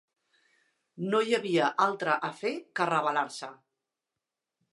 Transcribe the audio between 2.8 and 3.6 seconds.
que rebel·lar-se.